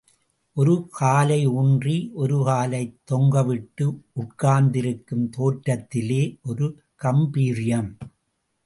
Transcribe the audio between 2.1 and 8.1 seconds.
ஒரு காலைத் தொங்க விட்டு உட்கார்ந்திருக்கும் தோற்றத்திலே ஒரு காம்பீர்யம்.